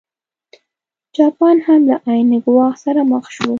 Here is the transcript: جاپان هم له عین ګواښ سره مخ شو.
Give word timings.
جاپان 1.17 1.57
هم 1.65 1.81
له 1.89 1.95
عین 2.07 2.29
ګواښ 2.45 2.73
سره 2.85 3.01
مخ 3.11 3.25
شو. 3.35 3.47